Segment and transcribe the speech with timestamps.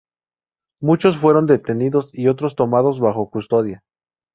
[0.81, 3.83] Muchos fueron detenidos y otros tomados bajo custodia.